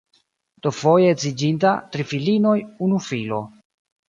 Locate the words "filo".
3.11-3.45